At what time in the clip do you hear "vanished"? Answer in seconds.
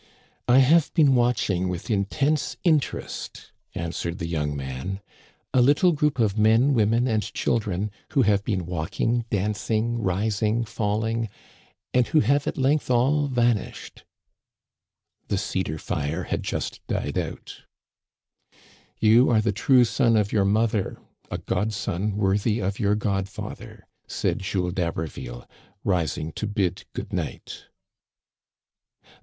13.27-14.03